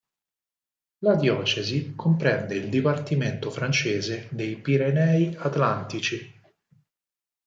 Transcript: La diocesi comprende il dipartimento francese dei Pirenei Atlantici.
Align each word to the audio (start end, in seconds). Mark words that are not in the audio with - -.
La 1.05 1.13
diocesi 1.13 1.93
comprende 1.93 2.55
il 2.55 2.69
dipartimento 2.69 3.51
francese 3.51 4.27
dei 4.31 4.55
Pirenei 4.59 5.35
Atlantici. 5.37 6.41